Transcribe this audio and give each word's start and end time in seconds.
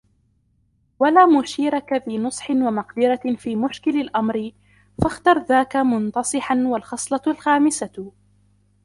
وَلَا 0.99 1.25
مُشِيرَ 1.25 1.79
كَذِي 1.79 2.17
نُصْحٍ 2.17 2.51
وَمَقْدِرَةٍ 2.51 3.35
فِي 3.37 3.55
مُشْكِلِ 3.55 4.01
الْأَمْرِ 4.01 4.51
فَاخْتَرْ 5.03 5.37
ذَاكَ 5.39 5.75
مُنْتَصِحًا 5.75 6.55
وَالْخَصْلَةُ 6.67 7.21
الْخَامِسَةُ 7.27 8.11